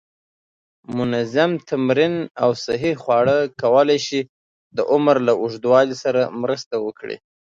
[0.97, 4.19] منظم تمرین او صحی خواړه کولی شي
[4.75, 7.17] د عمر له اوږدوالي سره مرسته وکړي.